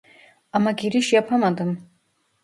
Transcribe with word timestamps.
Ama 0.51 0.71
giriş 0.71 1.13
yapamadım 1.13 1.89